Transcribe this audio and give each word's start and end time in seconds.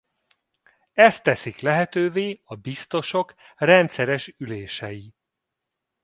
Ezt 0.93 1.23
teszik 1.23 1.59
lehetővé 1.59 2.41
a 2.43 2.55
biztosok 2.55 3.33
rendszeres 3.55 4.33
ülései. 4.37 5.13